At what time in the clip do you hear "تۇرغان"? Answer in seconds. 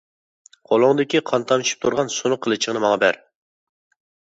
1.85-2.13